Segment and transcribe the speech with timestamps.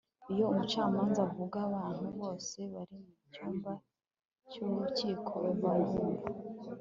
[0.31, 3.71] iyo umucamanza avuga, abantu bose bari mu cyumba
[4.49, 6.27] cy'urukiko barumva